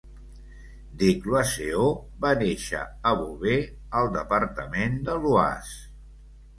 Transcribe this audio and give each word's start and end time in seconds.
Des 1.01 1.19
Cloizeaeaux 1.25 2.01
va 2.25 2.33
néixer 2.41 2.83
a 3.13 3.13
Beauvais, 3.23 3.63
al 4.03 4.13
departament 4.19 5.01
de 5.11 5.23
l'Oise. 5.25 5.81